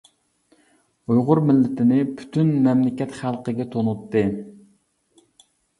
[1.11, 4.29] ئۇيغۇر مىللىتىنى پۈتۈن مەملىكەت خەلقىگە تونۇتتى.